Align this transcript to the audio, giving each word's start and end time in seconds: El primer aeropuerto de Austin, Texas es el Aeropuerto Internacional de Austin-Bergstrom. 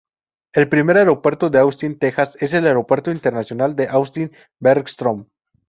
El 0.55 0.67
primer 0.67 0.97
aeropuerto 0.97 1.51
de 1.51 1.59
Austin, 1.59 1.99
Texas 1.99 2.35
es 2.41 2.53
el 2.53 2.65
Aeropuerto 2.65 3.11
Internacional 3.11 3.75
de 3.75 3.87
Austin-Bergstrom. 3.87 5.27